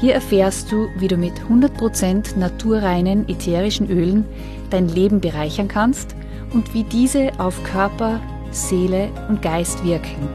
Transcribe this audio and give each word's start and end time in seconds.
Hier 0.00 0.14
erfährst 0.14 0.70
du, 0.70 0.88
wie 0.96 1.08
du 1.08 1.16
mit 1.16 1.34
100% 1.50 2.38
naturreinen 2.38 3.28
ätherischen 3.28 3.90
Ölen 3.90 4.24
dein 4.70 4.88
Leben 4.88 5.20
bereichern 5.20 5.66
kannst 5.66 6.14
und 6.52 6.72
wie 6.72 6.84
diese 6.84 7.32
auf 7.40 7.64
Körper, 7.64 8.20
Seele 8.52 9.10
und 9.28 9.42
Geist 9.42 9.84
wirken. 9.84 10.28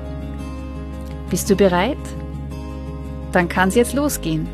Bist 1.30 1.50
du 1.50 1.56
bereit? 1.56 1.98
Dann 3.32 3.48
kann 3.48 3.70
es 3.70 3.76
jetzt 3.76 3.94
losgehen. 3.94 4.50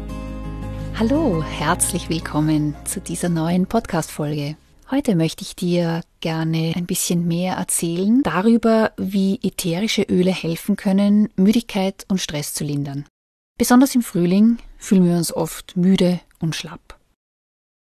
Hallo, 0.99 1.43
herzlich 1.43 2.09
willkommen 2.09 2.75
zu 2.85 3.01
dieser 3.01 3.29
neuen 3.29 3.65
Podcast-Folge. 3.65 4.57
Heute 4.91 5.15
möchte 5.15 5.41
ich 5.43 5.55
dir 5.55 6.01
gerne 6.19 6.73
ein 6.75 6.85
bisschen 6.85 7.27
mehr 7.27 7.55
erzählen 7.55 8.21
darüber, 8.21 8.91
wie 8.97 9.39
ätherische 9.41 10.03
Öle 10.03 10.31
helfen 10.31 10.75
können, 10.75 11.29
Müdigkeit 11.35 12.05
und 12.09 12.21
Stress 12.21 12.53
zu 12.53 12.63
lindern. 12.63 13.05
Besonders 13.57 13.95
im 13.95 14.03
Frühling 14.03 14.59
fühlen 14.79 15.05
wir 15.05 15.15
uns 15.17 15.31
oft 15.31 15.77
müde 15.77 16.19
und 16.39 16.55
schlapp. 16.55 16.97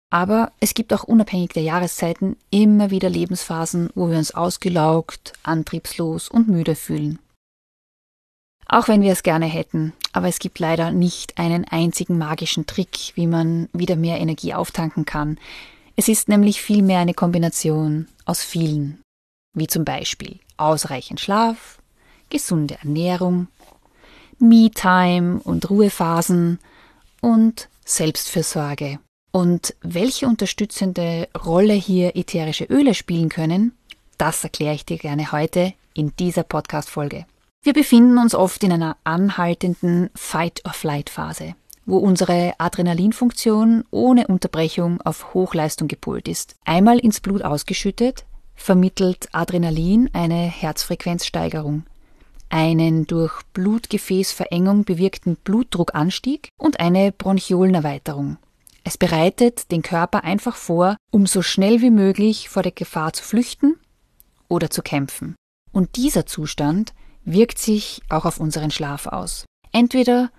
Aber 0.10 0.52
es 0.60 0.74
gibt 0.74 0.94
auch 0.94 1.04
unabhängig 1.04 1.52
der 1.52 1.64
Jahreszeiten 1.64 2.38
immer 2.50 2.90
wieder 2.90 3.10
Lebensphasen, 3.10 3.90
wo 3.96 4.10
wir 4.10 4.18
uns 4.18 4.34
ausgelaugt, 4.34 5.34
antriebslos 5.44 6.30
und 6.30 6.48
müde 6.48 6.76
fühlen. 6.76 7.20
Auch 8.68 8.88
wenn 8.88 9.02
wir 9.02 9.12
es 9.12 9.24
gerne 9.24 9.46
hätten, 9.46 9.94
aber 10.14 10.28
es 10.28 10.40
gibt 10.40 10.58
leider 10.58 10.92
nicht 10.92 11.38
einen 11.38 11.66
einzigen 11.66 12.18
magischen 12.18 12.66
Trick, 12.66 13.12
wie 13.16 13.28
man 13.28 13.70
wieder 13.74 13.96
mehr 13.96 14.20
Energie 14.20 14.54
auftanken 14.54 15.06
kann. 15.06 15.38
Es 15.96 16.08
ist 16.08 16.30
nämlich 16.30 16.62
vielmehr 16.62 17.00
eine 17.00 17.14
Kombination 17.14 18.08
aus 18.26 18.42
vielen, 18.42 19.02
wie 19.54 19.68
zum 19.68 19.86
Beispiel 19.86 20.40
ausreichend 20.58 21.20
Schlaf, 21.20 21.80
gesunde 22.30 22.78
Ernährung, 22.82 23.48
Me-Time 24.40 25.42
und 25.44 25.70
Ruhephasen 25.70 26.60
und 27.22 27.70
Selbstfürsorge. 27.86 29.00
Und 29.32 29.76
welche 29.82 30.28
unterstützende 30.28 31.28
Rolle 31.46 31.74
hier 31.74 32.16
ätherische 32.16 32.66
Öle 32.66 32.94
spielen 32.94 33.30
können, 33.30 33.74
das 34.18 34.44
erkläre 34.44 34.76
ich 34.76 34.86
dir 34.86 34.98
gerne 34.98 35.32
heute 35.32 35.74
in 35.94 36.14
dieser 36.18 36.44
Podcast-Folge. 36.44 37.26
Wir 37.62 37.74
befinden 37.74 38.18
uns 38.18 38.36
oft 38.36 38.64
in 38.64 38.72
einer 38.72 38.96
anhaltenden 39.04 40.10
Fight-or-Flight-Phase, 40.16 41.56
wo 41.86 41.98
unsere 41.98 42.54
Adrenalinfunktion 42.60 43.84
ohne 43.92 44.28
Unterbrechung 44.28 45.02
auf 45.02 45.34
Hochleistung 45.34 45.88
gepolt 45.88 46.28
ist. 46.28 46.56
Einmal 46.64 47.00
ins 47.00 47.20
Blut 47.20 47.42
ausgeschüttet, 47.44 48.26
vermittelt 48.56 49.28
Adrenalin 49.34 50.10
eine 50.14 50.36
Herzfrequenzsteigerung 50.36 51.84
einen 52.56 53.06
durch 53.06 53.44
Blutgefäßverengung 53.52 54.86
bewirkten 54.86 55.36
Blutdruckanstieg 55.36 56.48
und 56.58 56.80
eine 56.80 57.12
Bronchiolenerweiterung. 57.12 58.38
Es 58.86 58.98
bereitet 58.98 59.72
den 59.72 59.82
Körper 59.82 60.24
einfach 60.24 60.56
vor, 60.56 60.96
um 61.12 61.28
so 61.28 61.42
schnell 61.42 61.82
wie 61.82 61.90
möglich 61.90 62.48
vor 62.48 62.64
der 62.64 62.72
Gefahr 62.72 63.12
zu 63.12 63.24
flüchten 63.24 63.76
oder 64.48 64.70
zu 64.70 64.82
kämpfen. 64.82 65.36
Und 65.74 65.98
dieser 65.98 66.28
Zustand 66.28 66.94
wirkt 67.26 67.60
sich 67.60 68.02
auch 68.08 68.24
auf 68.24 68.40
unseren 68.40 68.72
Schlaf 68.72 69.08
aus. 69.08 69.44
Entweder 69.74 70.32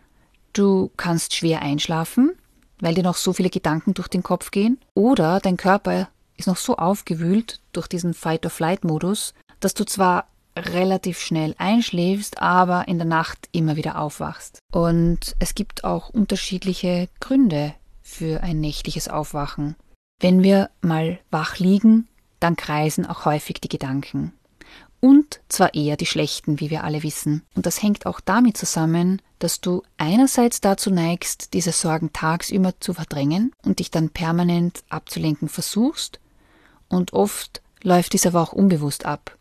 du 0.55 0.91
kannst 0.97 1.35
schwer 1.35 1.61
einschlafen, 1.61 2.33
weil 2.81 2.95
dir 2.95 3.05
noch 3.05 3.17
so 3.17 3.35
viele 3.35 3.51
Gedanken 3.51 3.93
durch 3.93 4.09
den 4.09 4.23
Kopf 4.23 4.51
gehen, 4.53 4.81
oder 4.95 5.39
dein 5.41 5.59
Körper 5.59 6.09
ist 6.39 6.47
noch 6.47 6.57
so 6.57 6.77
aufgewühlt 6.77 7.61
durch 7.73 7.89
diesen 7.89 8.15
Fight-or-Flight-Modus, 8.15 9.35
dass 9.61 9.75
du 9.75 9.85
zwar 9.85 10.29
relativ 10.57 11.21
schnell 11.21 11.55
einschläfst, 11.59 12.41
aber 12.41 12.89
in 12.89 12.99
der 12.99 13.07
Nacht 13.07 13.49
immer 13.53 13.77
wieder 13.77 14.01
aufwachst. 14.01 14.59
Und 14.73 15.37
es 15.39 15.55
gibt 15.55 15.85
auch 15.85 16.09
unterschiedliche 16.09 17.09
Gründe 17.21 17.75
für 18.03 18.43
ein 18.43 18.61
nächtliches 18.61 19.09
Aufwachen. 19.09 19.77
Wenn 20.21 20.43
wir 20.43 20.71
mal 20.81 21.19
wach 21.31 21.59
liegen, 21.59 22.09
dann 22.41 22.57
kreisen 22.57 23.07
auch 23.07 23.25
häufig 23.25 23.61
die 23.61 23.69
Gedanken. 23.69 24.33
Und 25.01 25.41
zwar 25.49 25.75
eher 25.75 25.97
die 25.97 26.07
schlechten, 26.07 26.59
wie 26.59 26.71
wir 26.71 26.83
alle 26.83 27.03
wissen. 27.03 27.43
Und 27.55 27.67
das 27.67 27.83
hängt 27.83 28.07
auch 28.07 28.21
damit 28.21 28.57
zusammen, 28.57 29.21
dass 29.39 29.61
du 29.61 29.83
einerseits 29.99 30.63
dazu 30.63 30.91
neigst, 30.91 31.53
diese 31.53 31.73
Sorgen 31.73 32.13
tagsüber 32.13 32.73
zu 32.81 32.95
verdrängen 32.95 33.53
und 33.65 33.79
dich 33.79 33.91
dann 33.91 34.09
permanent 34.11 34.83
abzulenken 34.89 35.49
versuchst, 35.49 36.19
und 36.89 37.13
oft 37.13 37.63
läuft 37.83 38.13
dies 38.13 38.27
aber 38.27 38.41
auch 38.41 38.53
unbewusst 38.53 39.07
ab. 39.07 39.36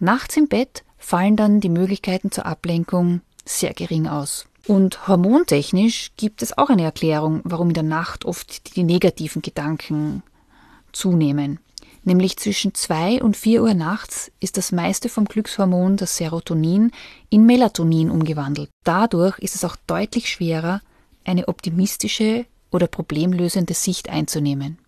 Nachts 0.00 0.36
im 0.38 0.48
Bett 0.48 0.82
fallen 0.96 1.36
dann 1.36 1.60
die 1.60 1.68
Möglichkeiten 1.68 2.30
zur 2.30 2.46
Ablenkung 2.46 3.20
sehr 3.44 3.74
gering 3.74 4.06
aus. 4.06 4.46
Und 4.66 5.06
hormontechnisch 5.08 6.12
gibt 6.16 6.42
es 6.42 6.56
auch 6.56 6.70
eine 6.70 6.84
Erklärung, 6.84 7.40
warum 7.44 7.68
in 7.68 7.74
der 7.74 7.82
Nacht 7.82 8.24
oft 8.24 8.76
die 8.76 8.82
negativen 8.82 9.42
Gedanken 9.42 10.22
zunehmen. 10.92 11.60
Nämlich 12.02 12.38
zwischen 12.38 12.74
2 12.74 13.22
und 13.22 13.36
4 13.36 13.62
Uhr 13.62 13.74
nachts 13.74 14.32
ist 14.40 14.56
das 14.56 14.72
meiste 14.72 15.10
vom 15.10 15.26
Glückshormon, 15.26 15.98
das 15.98 16.16
Serotonin, 16.16 16.92
in 17.28 17.44
Melatonin 17.44 18.10
umgewandelt. 18.10 18.70
Dadurch 18.84 19.38
ist 19.38 19.54
es 19.54 19.64
auch 19.64 19.76
deutlich 19.86 20.30
schwerer, 20.30 20.80
eine 21.24 21.48
optimistische 21.48 22.46
oder 22.70 22.86
problemlösende 22.86 23.74
Sicht 23.74 24.08
einzunehmen. 24.08 24.78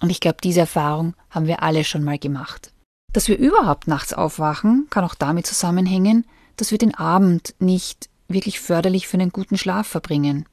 Und 0.00 0.08
ich 0.08 0.20
glaube, 0.20 0.38
diese 0.42 0.60
Erfahrung 0.60 1.14
haben 1.28 1.46
wir 1.46 1.62
alle 1.62 1.84
schon 1.84 2.04
mal 2.04 2.18
gemacht. 2.18 2.72
Dass 3.12 3.28
wir 3.28 3.38
überhaupt 3.38 3.88
nachts 3.88 4.12
aufwachen, 4.12 4.86
kann 4.90 5.04
auch 5.04 5.14
damit 5.14 5.46
zusammenhängen, 5.46 6.26
dass 6.56 6.70
wir 6.70 6.78
den 6.78 6.94
Abend 6.94 7.54
nicht 7.58 8.08
wirklich 8.28 8.60
förderlich 8.60 9.08
für 9.08 9.16
einen 9.16 9.32
guten 9.32 9.58
Schlaf 9.58 9.86
verbringen. 9.86 10.46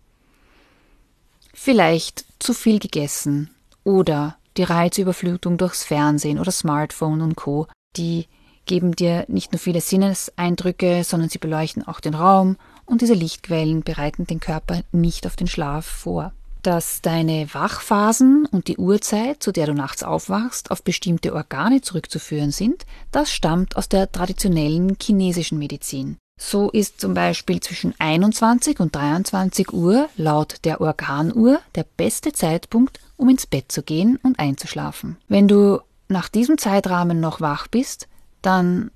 Vielleicht 1.53 2.25
zu 2.39 2.53
viel 2.53 2.79
gegessen 2.79 3.51
oder 3.83 4.37
die 4.57 4.63
Reizüberflutung 4.63 5.57
durchs 5.57 5.83
Fernsehen 5.83 6.39
oder 6.39 6.51
Smartphone 6.51 7.21
und 7.21 7.35
Co. 7.35 7.67
Die 7.95 8.27
geben 8.65 8.95
dir 8.95 9.25
nicht 9.27 9.51
nur 9.51 9.59
viele 9.59 9.81
Sinneseindrücke, 9.81 11.03
sondern 11.03 11.29
sie 11.29 11.37
beleuchten 11.37 11.87
auch 11.87 11.99
den 11.99 12.15
Raum 12.15 12.57
und 12.85 13.01
diese 13.01 13.13
Lichtquellen 13.13 13.83
bereiten 13.83 14.25
den 14.25 14.39
Körper 14.39 14.81
nicht 14.91 15.27
auf 15.27 15.35
den 15.35 15.47
Schlaf 15.47 15.85
vor 15.85 16.33
dass 16.63 17.01
deine 17.01 17.53
Wachphasen 17.53 18.45
und 18.45 18.67
die 18.67 18.77
Uhrzeit, 18.77 19.41
zu 19.41 19.51
der 19.51 19.67
du 19.67 19.73
nachts 19.73 20.03
aufwachst, 20.03 20.71
auf 20.71 20.83
bestimmte 20.83 21.33
Organe 21.33 21.81
zurückzuführen 21.81 22.51
sind, 22.51 22.85
das 23.11 23.31
stammt 23.31 23.77
aus 23.77 23.89
der 23.89 24.11
traditionellen 24.11 24.97
chinesischen 25.01 25.59
Medizin. 25.59 26.17
So 26.39 26.69
ist 26.69 27.01
zum 27.01 27.15
Beispiel 27.15 27.59
zwischen 27.61 27.95
21 27.97 28.79
und 28.79 28.95
23 28.95 29.73
Uhr 29.73 30.07
laut 30.17 30.57
der 30.65 30.81
Organuhr 30.81 31.59
der 31.75 31.85
beste 31.97 32.31
Zeitpunkt, 32.31 32.99
um 33.17 33.29
ins 33.29 33.47
Bett 33.47 33.71
zu 33.71 33.81
gehen 33.81 34.19
und 34.21 34.39
einzuschlafen. 34.39 35.17
Wenn 35.27 35.47
du 35.47 35.81
nach 36.07 36.29
diesem 36.29 36.57
Zeitrahmen 36.57 37.19
noch 37.19 37.41
wach 37.41 37.67
bist, 37.67 38.07
dann 38.41 38.91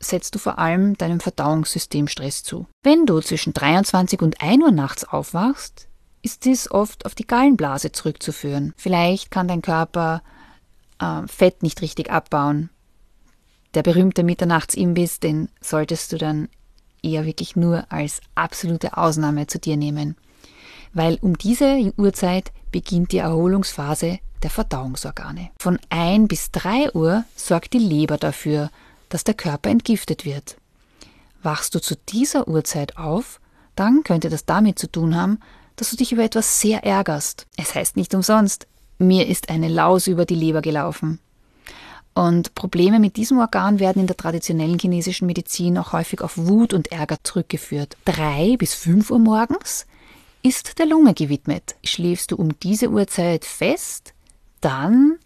setzt 0.00 0.34
du 0.34 0.38
vor 0.38 0.58
allem 0.58 0.96
deinem 0.96 1.20
Verdauungssystem 1.20 2.08
Stress 2.08 2.42
zu. 2.42 2.66
Wenn 2.82 3.04
du 3.04 3.20
zwischen 3.20 3.52
23 3.52 4.22
und 4.22 4.40
1 4.40 4.62
Uhr 4.62 4.70
nachts 4.70 5.04
aufwachst, 5.04 5.87
ist 6.28 6.44
dies 6.44 6.70
oft 6.70 7.06
auf 7.06 7.14
die 7.14 7.26
Gallenblase 7.26 7.90
zurückzuführen. 7.90 8.74
Vielleicht 8.76 9.30
kann 9.30 9.48
dein 9.48 9.62
Körper 9.62 10.22
äh, 11.00 11.26
Fett 11.26 11.62
nicht 11.62 11.80
richtig 11.80 12.10
abbauen. 12.10 12.68
Der 13.72 13.82
berühmte 13.82 14.24
Mitternachtsimbiss, 14.24 15.20
den 15.20 15.48
solltest 15.62 16.12
du 16.12 16.18
dann 16.18 16.50
eher 17.02 17.24
wirklich 17.24 17.56
nur 17.56 17.90
als 17.90 18.20
absolute 18.34 18.98
Ausnahme 18.98 19.46
zu 19.46 19.58
dir 19.58 19.78
nehmen. 19.78 20.16
Weil 20.92 21.16
um 21.22 21.38
diese 21.38 21.94
Uhrzeit 21.96 22.52
beginnt 22.72 23.12
die 23.12 23.18
Erholungsphase 23.18 24.18
der 24.42 24.50
Verdauungsorgane. 24.50 25.48
Von 25.58 25.78
1 25.88 26.28
bis 26.28 26.50
3 26.50 26.92
Uhr 26.92 27.24
sorgt 27.36 27.72
die 27.72 27.78
Leber 27.78 28.18
dafür, 28.18 28.70
dass 29.08 29.24
der 29.24 29.34
Körper 29.34 29.70
entgiftet 29.70 30.26
wird. 30.26 30.58
Wachst 31.42 31.74
du 31.74 31.80
zu 31.80 31.94
dieser 31.96 32.48
Uhrzeit 32.48 32.98
auf, 32.98 33.40
dann 33.76 34.02
könnte 34.02 34.28
das 34.28 34.44
damit 34.44 34.78
zu 34.78 34.92
tun 34.92 35.16
haben, 35.16 35.38
dass 35.78 35.90
du 35.90 35.96
dich 35.96 36.12
über 36.12 36.24
etwas 36.24 36.60
sehr 36.60 36.84
ärgerst. 36.84 37.46
Es 37.56 37.74
heißt 37.74 37.96
nicht 37.96 38.14
umsonst, 38.14 38.66
mir 38.98 39.26
ist 39.28 39.48
eine 39.48 39.68
Laus 39.68 40.08
über 40.08 40.26
die 40.26 40.34
Leber 40.34 40.60
gelaufen. 40.60 41.20
Und 42.14 42.56
Probleme 42.56 42.98
mit 42.98 43.16
diesem 43.16 43.38
Organ 43.38 43.78
werden 43.78 44.00
in 44.00 44.08
der 44.08 44.16
traditionellen 44.16 44.80
chinesischen 44.80 45.26
Medizin 45.26 45.78
auch 45.78 45.92
häufig 45.92 46.20
auf 46.20 46.36
Wut 46.36 46.74
und 46.74 46.90
Ärger 46.90 47.18
zurückgeführt. 47.22 47.96
Drei 48.04 48.56
bis 48.58 48.74
fünf 48.74 49.12
Uhr 49.12 49.20
morgens 49.20 49.86
ist 50.42 50.80
der 50.80 50.86
Lunge 50.86 51.14
gewidmet. 51.14 51.76
Schläfst 51.84 52.32
du 52.32 52.36
um 52.36 52.58
diese 52.58 52.90
Uhrzeit 52.90 53.44
fest, 53.44 54.14
dann 54.60 55.18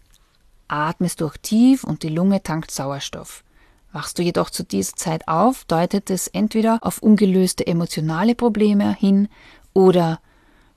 atmest 0.67 1.21
du 1.21 1.25
auch 1.25 1.37
tief 1.41 1.83
und 1.83 2.03
die 2.03 2.09
Lunge 2.09 2.43
tankt 2.43 2.69
Sauerstoff. 2.69 3.43
Wachst 3.91 4.19
du 4.19 4.21
jedoch 4.21 4.51
zu 4.51 4.63
dieser 4.63 4.95
Zeit 4.95 5.27
auf, 5.27 5.65
deutet 5.65 6.11
es 6.11 6.27
entweder 6.27 6.77
auf 6.81 7.01
ungelöste 7.01 7.65
emotionale 7.65 8.35
Probleme 8.35 8.93
hin 8.93 9.29
oder 9.73 10.19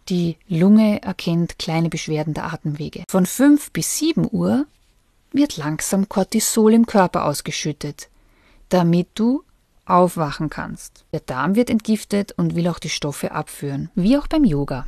die 0.09 0.37
Lunge 0.49 1.03
erkennt 1.03 1.59
kleine 1.59 1.89
Beschwerden 1.89 2.35
der 2.35 2.53
Atemwege. 2.53 3.05
Von 3.09 3.27
5 3.27 3.73
bis 3.73 3.99
7 3.99 4.29
Uhr 4.31 4.67
wird 5.33 5.57
langsam 5.57 6.09
Cortisol 6.09 6.73
im 6.73 6.87
Körper 6.87 7.25
ausgeschüttet, 7.25 8.09
damit 8.69 9.09
du 9.15 9.43
aufwachen 9.85 10.51
kannst. 10.51 11.05
Der 11.13 11.21
Darm 11.21 11.55
wird 11.55 11.71
entgiftet 11.71 12.33
und 12.33 12.55
will 12.55 12.69
auch 12.69 12.79
die 12.79 12.89
Stoffe 12.89 13.33
abführen. 13.33 13.91
Wie 13.95 14.19
auch 14.19 14.27
beim 14.27 14.45
Yoga 14.45 14.87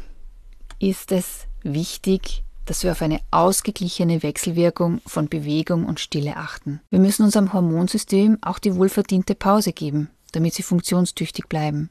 ist 0.80 1.12
es 1.12 1.46
wichtig, 1.62 2.44
dass 2.66 2.84
wir 2.84 2.92
auf 2.92 3.02
eine 3.02 3.20
ausgeglichene 3.30 4.22
Wechselwirkung 4.22 5.00
von 5.06 5.28
Bewegung 5.28 5.86
und 5.86 6.00
Stille 6.00 6.36
achten. 6.36 6.80
Wir 6.90 6.98
müssen 6.98 7.24
unserem 7.24 7.52
Hormonsystem 7.52 8.38
auch 8.42 8.58
die 8.58 8.76
wohlverdiente 8.76 9.34
Pause 9.34 9.72
geben, 9.72 10.10
damit 10.32 10.54
sie 10.54 10.62
funktionstüchtig 10.62 11.46
bleiben. 11.48 11.90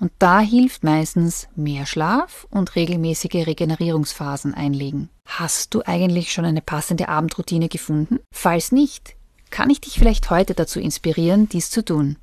Und 0.00 0.12
da 0.18 0.40
hilft 0.40 0.84
meistens 0.84 1.48
mehr 1.56 1.84
Schlaf 1.84 2.46
und 2.50 2.76
regelmäßige 2.76 3.46
Regenerierungsphasen 3.46 4.54
einlegen. 4.54 5.08
Hast 5.26 5.74
du 5.74 5.82
eigentlich 5.84 6.32
schon 6.32 6.44
eine 6.44 6.62
passende 6.62 7.08
Abendroutine 7.08 7.68
gefunden? 7.68 8.20
Falls 8.32 8.70
nicht, 8.70 9.16
kann 9.50 9.70
ich 9.70 9.80
dich 9.80 9.98
vielleicht 9.98 10.30
heute 10.30 10.54
dazu 10.54 10.78
inspirieren, 10.78 11.48
dies 11.48 11.70
zu 11.70 11.84
tun. 11.84 12.16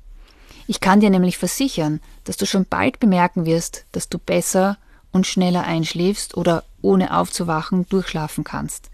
Ich 0.66 0.80
kann 0.80 1.00
dir 1.00 1.10
nämlich 1.10 1.38
versichern, 1.38 2.00
dass 2.24 2.36
du 2.36 2.46
schon 2.46 2.64
bald 2.64 2.98
bemerken 2.98 3.44
wirst, 3.44 3.84
dass 3.92 4.08
du 4.08 4.18
besser 4.18 4.78
und 5.12 5.26
schneller 5.26 5.64
einschläfst 5.64 6.36
oder 6.36 6.64
ohne 6.82 7.16
aufzuwachen 7.16 7.88
durchschlafen 7.88 8.42
kannst. 8.42 8.90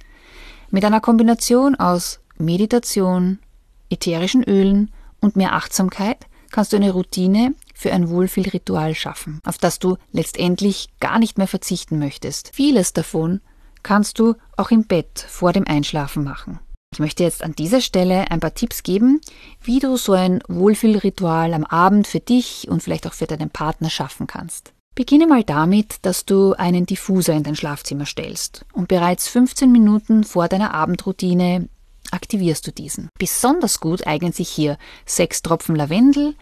Mit 0.70 0.84
einer 0.84 1.00
Kombination 1.00 1.74
aus 1.74 2.20
Meditation, 2.36 3.38
ätherischen 3.90 4.42
Ölen 4.42 4.90
und 5.20 5.36
mehr 5.36 5.54
Achtsamkeit 5.54 6.26
kannst 6.50 6.72
du 6.72 6.76
eine 6.76 6.92
Routine 6.92 7.54
für 7.74 7.92
ein 7.92 8.08
Wohlfühlritual 8.08 8.94
schaffen, 8.94 9.40
auf 9.44 9.58
das 9.58 9.78
du 9.78 9.96
letztendlich 10.12 10.88
gar 11.00 11.18
nicht 11.18 11.38
mehr 11.38 11.48
verzichten 11.48 11.98
möchtest. 11.98 12.50
Vieles 12.54 12.92
davon 12.92 13.40
kannst 13.82 14.18
du 14.18 14.34
auch 14.56 14.70
im 14.70 14.84
Bett 14.84 15.24
vor 15.28 15.52
dem 15.52 15.66
Einschlafen 15.66 16.24
machen. 16.24 16.60
Ich 16.92 16.98
möchte 16.98 17.22
jetzt 17.22 17.42
an 17.42 17.54
dieser 17.54 17.80
Stelle 17.80 18.30
ein 18.30 18.40
paar 18.40 18.54
Tipps 18.54 18.82
geben, 18.82 19.20
wie 19.62 19.78
du 19.78 19.96
so 19.96 20.12
ein 20.12 20.42
Wohlfühlritual 20.46 21.54
am 21.54 21.64
Abend 21.64 22.06
für 22.06 22.20
dich 22.20 22.68
und 22.68 22.82
vielleicht 22.82 23.06
auch 23.06 23.14
für 23.14 23.26
deinen 23.26 23.48
Partner 23.50 23.88
schaffen 23.88 24.26
kannst. 24.26 24.74
Beginne 24.94 25.26
mal 25.26 25.42
damit, 25.42 25.96
dass 26.02 26.26
du 26.26 26.52
einen 26.52 26.84
Diffuser 26.84 27.32
in 27.32 27.44
dein 27.44 27.56
Schlafzimmer 27.56 28.04
stellst 28.04 28.66
und 28.74 28.88
bereits 28.88 29.26
15 29.28 29.72
Minuten 29.72 30.22
vor 30.22 30.48
deiner 30.48 30.74
Abendroutine 30.74 31.70
aktivierst 32.10 32.66
du 32.66 32.72
diesen. 32.72 33.08
Besonders 33.18 33.80
gut 33.80 34.06
eignen 34.06 34.32
sich 34.32 34.50
hier 34.50 34.76
sechs 35.06 35.40
Tropfen 35.40 35.76
Lavendel 35.76 36.34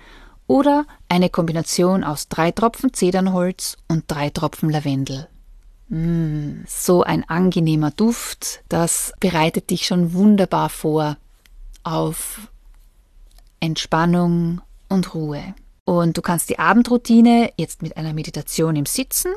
oder 0.51 0.85
eine 1.09 1.31
Kombination 1.31 2.03
aus 2.03 2.27
drei 2.27 2.51
Tropfen 2.51 2.93
Zedernholz 2.93 3.77
und 3.87 4.03
drei 4.09 4.31
Tropfen 4.31 4.69
Lavendel. 4.69 5.29
Mm, 5.87 6.65
so 6.67 7.05
ein 7.05 7.23
angenehmer 7.29 7.93
Duft, 7.93 8.65
das 8.69 9.13
bereitet 9.21 9.71
dich 9.71 9.87
schon 9.87 10.13
wunderbar 10.13 10.69
vor 10.69 11.19
auf 11.85 12.49
Entspannung 13.61 14.61
und 14.89 15.15
Ruhe. 15.15 15.55
Und 15.85 16.19
du 16.19 16.21
kannst 16.21 16.51
die 16.51 16.59
Abendroutine 16.59 17.53
jetzt 17.57 17.81
mit 17.81 17.97
einer 17.97 18.13
Meditation 18.13 18.75
im 18.75 18.87
Sitzen, 18.87 19.31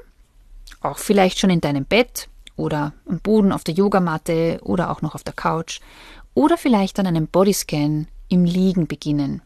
auch 0.82 0.98
vielleicht 0.98 1.38
schon 1.38 1.52
in 1.52 1.62
deinem 1.62 1.86
Bett 1.86 2.28
oder 2.56 2.94
am 3.08 3.20
Boden 3.20 3.52
auf 3.52 3.64
der 3.64 3.76
Yogamatte 3.76 4.62
oder 4.64 4.90
auch 4.90 5.04
noch 5.04 5.14
auf 5.14 5.24
der 5.24 5.34
Couch 5.34 5.80
oder 6.34 6.58
vielleicht 6.58 6.98
an 6.98 7.06
einem 7.06 7.28
Bodyscan 7.28 8.08
im 8.30 8.46
Liegen 8.46 8.88
beginnen. 8.88 9.44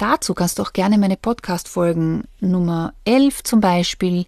Dazu 0.00 0.32
kannst 0.32 0.58
du 0.58 0.62
auch 0.62 0.72
gerne 0.72 0.96
meine 0.96 1.18
Podcast-Folgen 1.18 2.24
Nummer 2.40 2.94
11 3.04 3.42
zum 3.42 3.60
Beispiel 3.60 4.24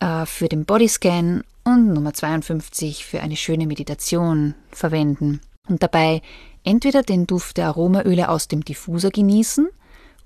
äh, 0.00 0.26
für 0.26 0.50
den 0.50 0.66
Bodyscan 0.66 1.44
und 1.64 1.94
Nummer 1.94 2.12
52 2.12 3.06
für 3.06 3.20
eine 3.20 3.36
schöne 3.36 3.66
Meditation 3.66 4.54
verwenden. 4.70 5.40
Und 5.66 5.82
dabei 5.82 6.20
entweder 6.62 7.02
den 7.02 7.26
Duft 7.26 7.56
der 7.56 7.68
Aromaöle 7.68 8.28
aus 8.28 8.48
dem 8.48 8.62
Diffuser 8.66 9.08
genießen 9.08 9.70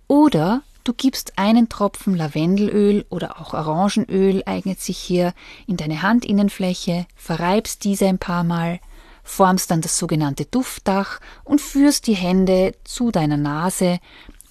oder 0.08 0.62
du 0.82 0.92
gibst 0.94 1.38
einen 1.38 1.68
Tropfen 1.68 2.16
Lavendelöl 2.16 3.06
oder 3.08 3.40
auch 3.40 3.54
Orangenöl 3.54 4.42
eignet 4.46 4.80
sich 4.80 4.98
hier 4.98 5.32
in 5.68 5.76
deine 5.76 6.02
Handinnenfläche, 6.02 7.06
verreibst 7.14 7.84
diese 7.84 8.08
ein 8.08 8.18
paar 8.18 8.42
Mal, 8.42 8.80
formst 9.22 9.70
dann 9.70 9.80
das 9.80 9.96
sogenannte 9.96 10.44
Duftdach 10.44 11.20
und 11.44 11.60
führst 11.60 12.08
die 12.08 12.16
Hände 12.16 12.74
zu 12.82 13.12
deiner 13.12 13.36
Nase 13.36 14.00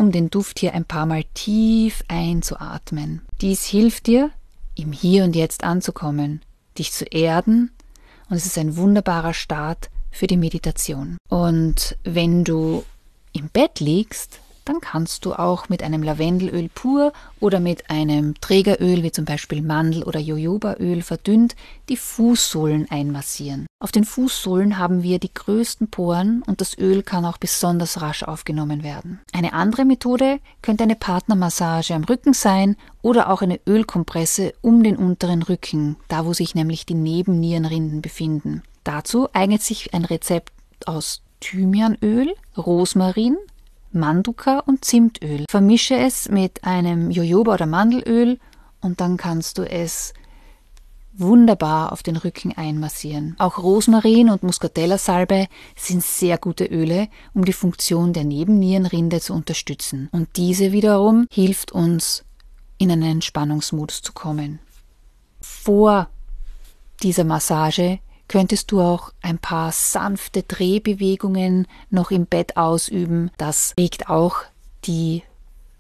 um 0.02 0.12
den 0.12 0.32
Duft 0.32 0.58
hier 0.58 0.74
ein 0.74 0.84
paar 0.84 1.06
Mal 1.06 1.24
tief 1.36 2.04
einzuatmen. 2.08 3.22
Dies 3.40 3.66
hilft 3.66 4.08
dir, 4.08 4.32
im 4.76 4.92
Hier 4.92 5.24
und 5.24 5.36
Jetzt 5.36 5.64
anzukommen, 5.64 6.42
dich 6.80 6.92
zu 6.92 7.06
erden 7.06 7.72
und 8.28 8.36
es 8.36 8.48
ist 8.48 8.58
ein 8.58 8.78
wunderbarer 8.78 9.36
Start 9.36 9.92
für 10.10 10.26
die 10.26 10.38
Meditation. 10.38 11.18
Und 11.30 11.98
wenn 12.04 12.44
du 12.44 12.84
im 13.32 13.50
Bett 13.50 13.80
liegst, 13.80 14.40
dann 14.66 14.82
kannst 14.82 15.26
du 15.26 15.34
auch 15.34 15.70
mit 15.70 15.84
einem 15.84 16.04
Lavendelöl 16.04 16.70
pur 16.74 17.14
oder 17.40 17.60
mit 17.60 17.90
einem 17.90 18.40
Trägeröl 18.42 19.04
wie 19.04 19.12
zum 19.12 19.26
Beispiel 19.26 19.62
Mandel- 19.62 20.04
oder 20.04 20.20
Jojobaöl 20.20 21.02
verdünnt 21.02 21.56
die 21.90 21.98
Fußsohlen 21.98 22.90
einmassieren. 22.90 23.68
Auf 23.80 23.92
den 23.92 24.04
Fußsohlen 24.04 24.78
haben 24.78 25.04
wir 25.04 25.20
die 25.20 25.34
größten 25.34 25.90
Poren 25.90 26.44
und 26.46 26.62
das 26.62 26.78
Öl 26.78 27.04
kann 27.04 27.26
auch 27.26 27.38
besonders 27.38 28.02
rasch 28.02 28.24
aufgenommen 28.24 28.84
werden. 28.84 29.20
Eine 29.34 29.54
andere 29.54 29.86
Methode 29.86 30.40
könnte 30.62 30.84
eine 30.84 30.96
Partnermassage 30.96 31.94
am 31.94 32.04
Rücken 32.04 32.34
sein 32.34 32.76
oder 33.02 33.30
auch 33.30 33.42
eine 33.42 33.60
Ölkompresse 33.68 34.54
um 34.62 34.84
den 34.84 34.98
unteren 34.98 35.42
Rücken, 35.42 35.98
da 36.08 36.26
wo 36.26 36.34
sich 36.34 36.54
nämlich 36.54 36.86
die 36.86 36.94
Nebennierenrinden 36.94 38.02
befinden. 38.02 38.62
Dazu 38.84 39.28
eignet 39.34 39.62
sich 39.62 39.94
ein 39.94 40.06
Rezept 40.06 40.52
aus 40.86 41.22
Thymianöl, 41.40 42.34
Rosmarin, 42.56 43.38
Manduka 43.94 44.60
und 44.60 44.86
Zimtöl. 44.86 45.46
Vermische 45.50 45.96
es 45.96 46.30
mit 46.30 46.64
einem 46.64 47.12
Jojoba 47.12 47.54
oder 47.54 47.66
Mandelöl 47.66 48.40
und 48.82 49.02
dann 49.02 49.18
kannst 49.18 49.58
du 49.58 49.64
es 49.64 50.14
wunderbar 51.14 51.92
auf 51.92 52.04
den 52.04 52.16
Rücken 52.16 52.54
einmassieren. 52.54 53.36
Auch 53.38 53.58
Rosmarin 53.58 54.30
und 54.30 54.44
Muscatella-Salbe 54.44 55.48
sind 55.76 56.04
sehr 56.04 56.38
gute 56.38 56.66
Öle, 56.66 57.10
um 57.34 57.46
die 57.46 57.54
Funktion 57.54 58.14
der 58.14 58.24
Nebennierenrinde 58.24 59.20
zu 59.20 59.34
unterstützen. 59.34 60.10
Und 60.12 60.30
diese 60.38 60.72
wiederum 60.72 61.28
hilft 61.32 61.72
uns, 61.72 62.24
in 62.78 62.92
einen 62.92 63.04
Entspannungsmodus 63.04 64.02
zu 64.02 64.14
kommen. 64.14 64.60
Vor 65.40 66.10
dieser 67.04 67.24
Massage 67.24 68.00
könntest 68.32 68.72
du 68.72 68.80
auch 68.80 69.12
ein 69.22 69.40
paar 69.40 69.74
sanfte 69.74 70.44
Drehbewegungen 70.44 71.68
noch 71.90 72.12
im 72.12 72.26
Bett 72.26 72.56
ausüben. 72.56 73.30
Das 73.38 73.74
regt 73.78 74.08
auch 74.08 74.38
die 74.86 75.24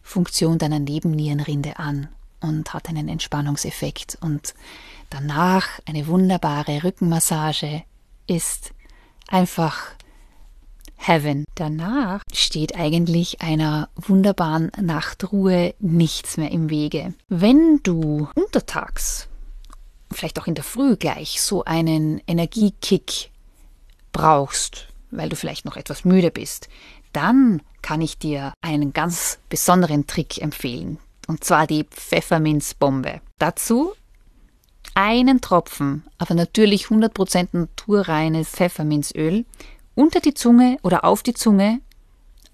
Funktion 0.03 0.57
deiner 0.57 0.79
Nebennierenrinde 0.79 1.79
an 1.79 2.09
und 2.41 2.73
hat 2.73 2.89
einen 2.89 3.07
Entspannungseffekt. 3.07 4.17
Und 4.19 4.53
danach 5.09 5.79
eine 5.85 6.07
wunderbare 6.07 6.83
Rückenmassage 6.83 7.83
ist 8.27 8.73
einfach 9.29 9.77
Heaven. 10.97 11.45
Danach 11.55 12.21
steht 12.33 12.75
eigentlich 12.75 13.41
einer 13.41 13.87
wunderbaren 13.95 14.73
Nachtruhe 14.77 15.73
nichts 15.79 16.35
mehr 16.35 16.51
im 16.51 16.69
Wege. 16.69 17.13
Wenn 17.29 17.79
du 17.81 18.27
untertags 18.35 19.29
vielleicht 20.15 20.39
auch 20.39 20.47
in 20.47 20.55
der 20.55 20.63
Früh 20.63 20.95
gleich 20.95 21.41
so 21.41 21.63
einen 21.63 22.21
Energiekick 22.27 23.31
brauchst, 24.11 24.87
weil 25.11 25.29
du 25.29 25.35
vielleicht 25.35 25.65
noch 25.65 25.77
etwas 25.77 26.05
müde 26.05 26.31
bist, 26.31 26.69
dann 27.13 27.61
kann 27.81 28.01
ich 28.01 28.17
dir 28.17 28.53
einen 28.61 28.93
ganz 28.93 29.39
besonderen 29.49 30.07
Trick 30.07 30.41
empfehlen. 30.41 30.97
Und 31.27 31.43
zwar 31.43 31.67
die 31.67 31.83
Pfefferminzbombe. 31.83 33.21
Dazu 33.39 33.93
einen 34.93 35.41
Tropfen, 35.41 36.03
aber 36.17 36.33
natürlich 36.33 36.85
100% 36.85 37.49
naturreines 37.53 38.49
Pfefferminzöl 38.49 39.45
unter 39.95 40.19
die 40.19 40.33
Zunge 40.33 40.77
oder 40.83 41.05
auf 41.05 41.23
die 41.23 41.33
Zunge 41.33 41.79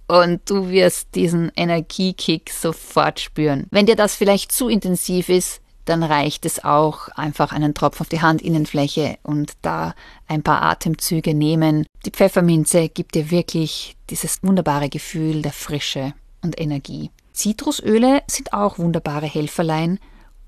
und 0.08 0.50
du 0.50 0.70
wirst 0.70 1.16
diesen 1.16 1.52
Energiekick 1.56 2.50
sofort 2.50 3.20
spüren. 3.20 3.68
Wenn 3.72 3.86
dir 3.86 3.96
das 3.96 4.16
vielleicht 4.16 4.52
zu 4.52 4.70
intensiv 4.70 5.30
ist, 5.30 5.62
dann 5.88 6.04
reicht 6.04 6.46
es 6.46 6.64
auch, 6.64 7.08
einfach 7.10 7.52
einen 7.52 7.74
Tropfen 7.74 8.02
auf 8.02 8.10
die 8.10 8.22
Handinnenfläche 8.22 9.18
und 9.24 9.54
da 9.62 9.96
ein 10.28 10.44
paar 10.44 10.62
Atemzüge 10.62 11.34
nehmen. 11.34 11.86
Die 12.06 12.12
Pfefferminze 12.12 12.90
gibt 12.90 13.16
dir 13.16 13.32
wirklich 13.32 13.96
dieses 14.10 14.44
wunderbare 14.44 14.90
Gefühl 14.90 15.42
der 15.42 15.54
Frische 15.54 16.14
und 16.42 16.60
Energie. 16.60 17.12
Zitrusöle 17.34 18.22
sind 18.28 18.54
auch 18.54 18.80
wunderbare 18.80 19.28
Helferlein, 19.28 20.00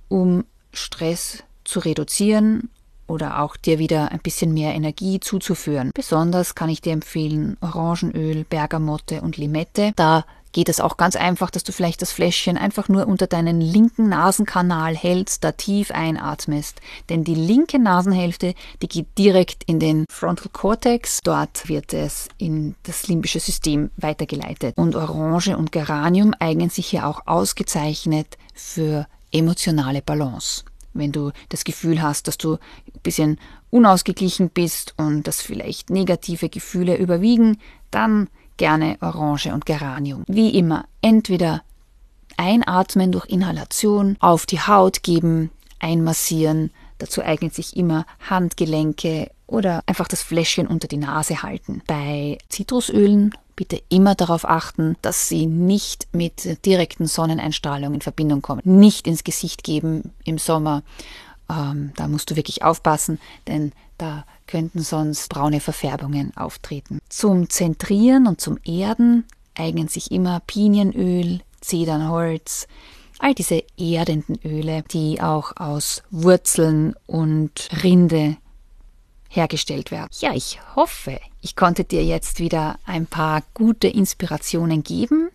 um 0.09 0.43
Stress 0.73 1.43
zu 1.63 1.79
reduzieren 1.79 2.69
oder 3.07 3.41
auch 3.41 3.55
dir 3.55 3.79
wieder 3.79 4.11
ein 4.11 4.19
bisschen 4.19 4.53
mehr 4.53 4.73
Energie 4.73 5.19
zuzuführen. 5.19 5.91
Besonders 5.93 6.55
kann 6.55 6.69
ich 6.69 6.81
dir 6.81 6.93
empfehlen 6.93 7.57
Orangenöl, 7.61 8.43
Bergamotte 8.43 9.21
und 9.21 9.37
Limette. 9.37 9.93
Da 9.95 10.25
geht 10.51 10.69
es 10.69 10.79
auch 10.79 10.97
ganz 10.97 11.15
einfach, 11.15 11.49
dass 11.49 11.63
du 11.63 11.71
vielleicht 11.71 12.01
das 12.01 12.11
Fläschchen 12.11 12.57
einfach 12.57 12.89
nur 12.89 13.07
unter 13.07 13.27
deinen 13.27 13.61
linken 13.61 14.09
Nasenkanal 14.09 14.95
hältst, 14.95 15.43
da 15.43 15.51
tief 15.51 15.91
einatmest. 15.91 16.81
Denn 17.09 17.23
die 17.23 17.35
linke 17.35 17.79
Nasenhälfte, 17.79 18.53
die 18.81 18.87
geht 18.87 19.17
direkt 19.17 19.63
in 19.65 19.79
den 19.79 20.05
Frontal 20.11 20.49
Cortex. 20.51 21.19
Dort 21.23 21.69
wird 21.69 21.93
es 21.93 22.29
in 22.37 22.75
das 22.83 23.07
limbische 23.07 23.39
System 23.39 23.91
weitergeleitet. 23.97 24.77
Und 24.77 24.95
Orange 24.95 25.55
und 25.55 25.71
Geranium 25.71 26.33
eignen 26.39 26.69
sich 26.69 26.87
hier 26.87 27.07
auch 27.07 27.27
ausgezeichnet 27.27 28.37
für 28.53 29.07
emotionale 29.31 30.01
Balance 30.01 30.63
wenn 30.93 31.11
du 31.11 31.31
das 31.49 31.63
Gefühl 31.63 32.01
hast, 32.01 32.27
dass 32.27 32.37
du 32.37 32.53
ein 32.53 33.01
bisschen 33.03 33.39
unausgeglichen 33.69 34.49
bist 34.49 34.93
und 34.97 35.27
dass 35.27 35.41
vielleicht 35.41 35.89
negative 35.89 36.49
Gefühle 36.49 36.97
überwiegen, 36.97 37.57
dann 37.91 38.27
gerne 38.59 38.97
Orange 39.01 39.51
und 39.51 39.65
Geranium. 39.65 40.23
Wie 40.27 40.51
immer, 40.51 40.85
entweder 41.01 41.63
einatmen 42.37 43.11
durch 43.11 43.25
Inhalation, 43.25 44.15
auf 44.19 44.45
die 44.45 44.59
Haut 44.59 45.01
geben, 45.01 45.49
einmassieren, 45.79 46.69
dazu 46.99 47.23
eignet 47.23 47.55
sich 47.55 47.75
immer 47.75 48.05
Handgelenke 48.29 49.31
oder 49.47 49.81
einfach 49.87 50.07
das 50.07 50.21
Fläschchen 50.21 50.67
unter 50.67 50.87
die 50.87 50.97
Nase 50.97 51.41
halten. 51.41 51.81
Bei 51.87 52.37
Zitrusölen 52.49 53.33
bitte 53.55 53.81
immer 53.89 54.15
darauf 54.15 54.47
achten, 54.47 54.95
dass 55.01 55.27
sie 55.27 55.45
nicht 55.45 56.07
mit 56.13 56.65
direkten 56.65 57.07
Sonneneinstrahlung 57.07 57.95
in 57.95 58.01
Verbindung 58.01 58.41
kommen. 58.41 58.61
Nicht 58.63 59.07
ins 59.07 59.23
Gesicht 59.23 59.63
geben 59.63 60.13
im 60.23 60.37
Sommer. 60.37 60.83
Ähm, 61.49 61.91
da 61.95 62.07
musst 62.07 62.29
du 62.29 62.35
wirklich 62.35 62.63
aufpassen, 62.63 63.19
denn 63.47 63.71
da 63.99 64.25
könnten 64.47 64.79
sonst 64.79 65.29
braune 65.29 65.59
Verfärbungen 65.59 66.35
auftreten. 66.35 66.99
Zum 67.09 67.49
Zentrieren 67.49 68.27
und 68.27 68.41
zum 68.41 68.57
Erden 68.63 69.25
eignen 69.55 69.87
sich 69.87 70.11
immer 70.11 70.39
Pinienöl, 70.41 71.41
Zedernholz, 71.61 72.67
all 73.19 73.35
diese 73.35 73.63
erdenden 73.77 74.39
Öle, 74.43 74.83
die 74.91 75.21
auch 75.21 75.57
aus 75.57 76.03
Wurzeln 76.09 76.95
und 77.05 77.69
Rinde 77.83 78.37
hergestellt 79.29 79.91
werden. 79.91 80.09
Ja, 80.19 80.33
ich 80.33 80.59
hoffe, 80.75 81.19
ich 81.41 81.55
konnte 81.55 81.83
dir 81.83 82.03
jetzt 82.03 82.39
wieder 82.39 82.79
ein 82.85 83.05
paar 83.05 83.43
gute 83.53 83.87
Inspirationen 83.87 84.83
geben, 84.83 85.29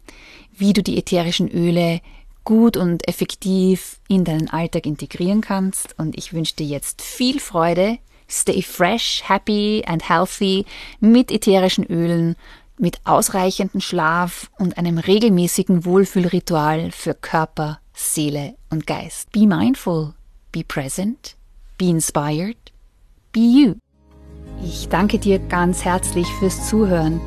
wie 0.57 0.73
du 0.73 0.83
die 0.83 0.99
ätherischen 0.99 1.49
Öle 1.49 2.01
gut 2.45 2.77
und 2.77 3.09
effektiv 3.09 3.99
in 4.09 4.25
deinen 4.25 4.51
Alltag 4.51 4.87
integrieren 4.87 5.41
kannst. 5.41 5.99
Und 5.99 6.17
ich 6.19 6.33
wünsche 6.33 6.57
dir 6.57 6.67
jetzt 6.67 7.03
viel 7.03 7.41
Freude. 7.41 7.99
Stay 8.37 8.63
fresh, 8.63 9.23
happy 9.23 9.85
and 9.87 10.09
healthy 10.09 10.67
mit 10.99 11.31
ätherischen 11.31 11.85
Ölen, 11.85 12.35
mit 12.77 12.99
ausreichendem 13.05 13.81
Schlaf 13.81 14.51
und 14.59 14.77
einem 14.77 14.99
regelmäßigen 14.99 15.85
Wohlfühlritual 15.85 16.91
für 16.91 17.15
Körper, 17.15 17.79
Seele 17.93 18.57
und 18.71 18.89
Geist. 18.89 19.31
Be 19.31 19.47
mindful, 19.47 20.15
be 20.51 20.65
present, 20.65 21.37
be 21.79 21.85
inspired, 21.85 22.57
be 23.31 23.39
you. 23.39 23.75
Ich 24.65 24.89
danke 24.89 25.21
dir 25.21 25.39
ganz 25.39 25.85
herzlich 25.85 26.27
fürs 26.41 26.69
Zuhören 26.69 27.21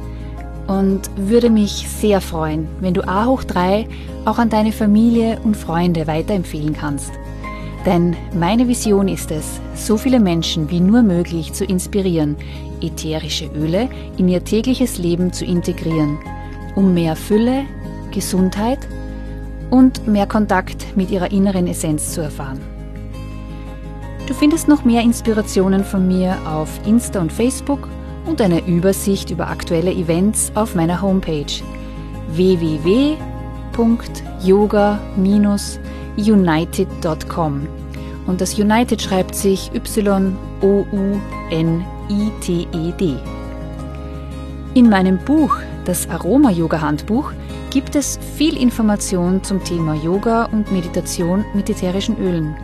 und 0.67 1.09
würde 1.15 1.49
mich 1.49 1.87
sehr 1.87 2.19
freuen, 2.19 2.67
wenn 2.81 2.93
du 2.93 3.07
A 3.07 3.27
hoch 3.27 3.45
3 3.45 3.87
auch 4.25 4.39
an 4.39 4.49
deine 4.49 4.73
Familie 4.73 5.39
und 5.45 5.55
Freunde 5.55 6.05
weiterempfehlen 6.05 6.73
kannst. 6.73 7.13
Denn 7.87 8.17
meine 8.37 8.67
Vision 8.67 9.07
ist 9.07 9.31
es, 9.31 9.61
so 9.73 9.95
viele 9.95 10.19
Menschen 10.19 10.69
wie 10.69 10.81
nur 10.81 11.03
möglich 11.03 11.53
zu 11.53 11.63
inspirieren, 11.63 12.35
ätherische 12.81 13.45
Öle 13.55 13.87
in 14.17 14.27
ihr 14.27 14.43
tägliches 14.43 14.97
Leben 14.97 15.31
zu 15.31 15.45
integrieren, 15.45 16.17
um 16.75 16.93
mehr 16.93 17.15
Fülle, 17.15 17.63
Gesundheit 18.11 18.79
und 19.69 20.05
mehr 20.05 20.27
Kontakt 20.27 20.97
mit 20.97 21.11
ihrer 21.11 21.31
inneren 21.31 21.65
Essenz 21.65 22.11
zu 22.11 22.19
erfahren. 22.19 22.59
Du 24.27 24.33
findest 24.33 24.67
noch 24.67 24.83
mehr 24.83 25.01
Inspirationen 25.01 25.85
von 25.85 26.05
mir 26.05 26.35
auf 26.45 26.69
Insta 26.85 27.21
und 27.21 27.31
Facebook 27.31 27.87
und 28.25 28.41
eine 28.41 28.67
Übersicht 28.67 29.31
über 29.31 29.47
aktuelle 29.47 29.93
Events 29.93 30.51
auf 30.55 30.75
meiner 30.75 31.01
Homepage 31.01 31.45
www.yoga-united.com. 36.17 37.67
Und 38.25 38.41
das 38.41 38.59
United 38.59 39.01
schreibt 39.01 39.35
sich 39.35 39.71
Y-O-U-N-I-T-E-D. 39.73 40.35
In 44.73 44.89
meinem 44.89 45.17
Buch, 45.19 45.55
das 45.85 46.09
Aroma-Yoga-Handbuch, 46.09 47.31
gibt 47.69 47.95
es 47.95 48.19
viel 48.35 48.57
Information 48.57 49.41
zum 49.43 49.63
Thema 49.63 49.95
Yoga 49.95 50.45
und 50.45 50.71
Meditation 50.71 51.45
mit 51.53 51.69
ätherischen 51.69 52.17
Ölen. 52.17 52.55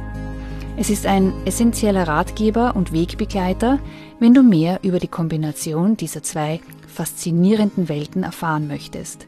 Es 0.76 0.90
ist 0.90 1.06
ein 1.06 1.32
essentieller 1.46 2.08
Ratgeber 2.08 2.76
und 2.76 2.92
Wegbegleiter, 2.92 3.80
wenn 4.20 4.34
du 4.34 4.42
mehr 4.44 4.80
über 4.82 5.00
die 5.00 5.08
Kombination 5.08 5.96
dieser 5.98 6.24
zwei 6.24 6.62
faszinierenden 6.88 7.90
Welten 7.90 8.24
erfahren 8.24 8.68
möchtest. 8.68 9.28